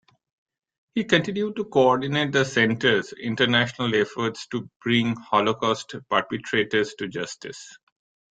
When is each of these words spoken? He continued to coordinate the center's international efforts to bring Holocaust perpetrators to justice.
He 0.95 1.03
continued 1.03 1.55
to 1.57 1.65
coordinate 1.65 2.31
the 2.31 2.43
center's 2.43 3.13
international 3.13 3.93
efforts 3.93 4.47
to 4.47 4.67
bring 4.81 5.15
Holocaust 5.15 5.93
perpetrators 6.09 6.95
to 6.95 7.07
justice. 7.07 7.77